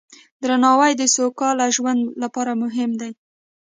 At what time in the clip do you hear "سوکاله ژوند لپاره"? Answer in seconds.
1.15-2.51